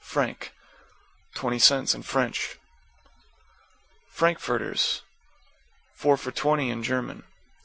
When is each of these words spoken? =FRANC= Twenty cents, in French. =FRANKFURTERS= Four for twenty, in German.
=FRANC= 0.00 0.50
Twenty 1.34 1.60
cents, 1.60 1.94
in 1.94 2.02
French. 2.02 2.58
=FRANKFURTERS= 4.10 5.02
Four 5.94 6.16
for 6.16 6.32
twenty, 6.32 6.68
in 6.68 6.82
German. 6.82 7.22